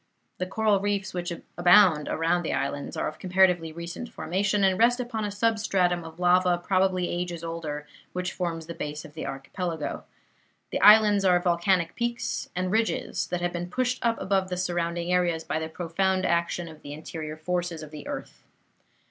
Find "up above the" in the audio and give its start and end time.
14.03-14.57